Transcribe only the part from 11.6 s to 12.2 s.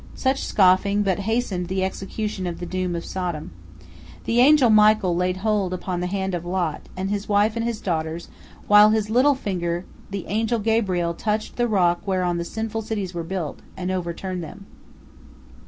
rock